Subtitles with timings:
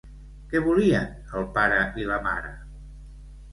[0.53, 1.05] Què volien
[1.41, 2.53] el pare i la mare?